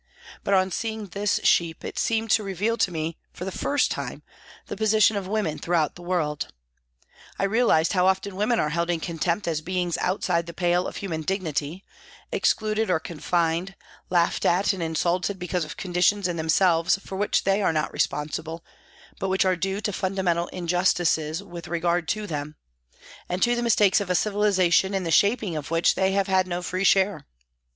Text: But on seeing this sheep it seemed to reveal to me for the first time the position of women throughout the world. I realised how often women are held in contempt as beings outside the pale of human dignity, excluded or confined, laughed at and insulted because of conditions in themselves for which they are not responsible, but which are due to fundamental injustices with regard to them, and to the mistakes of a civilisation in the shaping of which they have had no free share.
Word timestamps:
But 0.43 0.55
on 0.55 0.71
seeing 0.71 1.05
this 1.09 1.39
sheep 1.43 1.85
it 1.85 1.99
seemed 1.99 2.31
to 2.31 2.41
reveal 2.41 2.75
to 2.75 2.89
me 2.91 3.19
for 3.31 3.45
the 3.45 3.51
first 3.51 3.91
time 3.91 4.23
the 4.65 4.75
position 4.75 5.15
of 5.15 5.27
women 5.27 5.59
throughout 5.59 5.93
the 5.93 6.01
world. 6.01 6.47
I 7.37 7.43
realised 7.43 7.93
how 7.93 8.07
often 8.07 8.35
women 8.35 8.59
are 8.59 8.71
held 8.71 8.89
in 8.89 8.99
contempt 8.99 9.47
as 9.47 9.61
beings 9.61 9.99
outside 9.99 10.47
the 10.47 10.55
pale 10.55 10.87
of 10.87 10.95
human 10.97 11.21
dignity, 11.21 11.85
excluded 12.31 12.89
or 12.89 12.99
confined, 12.99 13.75
laughed 14.09 14.43
at 14.43 14.73
and 14.73 14.81
insulted 14.81 15.37
because 15.37 15.63
of 15.65 15.77
conditions 15.77 16.27
in 16.27 16.35
themselves 16.35 16.97
for 16.97 17.15
which 17.15 17.43
they 17.43 17.61
are 17.61 17.71
not 17.71 17.93
responsible, 17.93 18.65
but 19.19 19.29
which 19.29 19.45
are 19.45 19.55
due 19.55 19.81
to 19.81 19.93
fundamental 19.93 20.47
injustices 20.47 21.43
with 21.43 21.67
regard 21.67 22.07
to 22.07 22.25
them, 22.25 22.55
and 23.29 23.43
to 23.43 23.55
the 23.55 23.61
mistakes 23.61 24.01
of 24.01 24.09
a 24.09 24.15
civilisation 24.15 24.95
in 24.95 25.03
the 25.03 25.11
shaping 25.11 25.55
of 25.55 25.69
which 25.69 25.93
they 25.93 26.11
have 26.13 26.25
had 26.25 26.47
no 26.47 26.63
free 26.63 26.83
share. 26.83 27.27